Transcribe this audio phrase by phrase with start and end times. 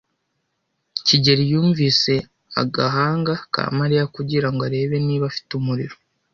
[1.05, 2.13] kigeli yumvise
[2.61, 5.95] agahanga ka Mariya kugirango arebe niba afite umuriro.